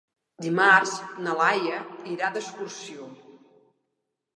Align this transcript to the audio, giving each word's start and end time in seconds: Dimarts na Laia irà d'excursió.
Dimarts 0.45 0.93
na 1.27 1.37
Laia 1.41 1.85
irà 2.17 2.35
d'excursió. 2.39 3.15